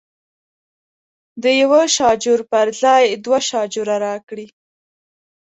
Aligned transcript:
د 1.43 1.45
یوه 1.61 1.81
شاجور 1.95 2.39
پر 2.51 2.67
ځای 2.81 3.03
دوه 3.25 3.39
شاجوره 3.49 3.95
راکړي. 4.05 4.47